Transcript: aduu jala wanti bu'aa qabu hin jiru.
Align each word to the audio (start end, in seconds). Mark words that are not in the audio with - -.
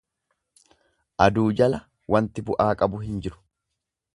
aduu 1.25 1.45
jala 1.59 1.81
wanti 2.15 2.45
bu'aa 2.49 2.71
qabu 2.81 3.03
hin 3.07 3.25
jiru. 3.27 3.43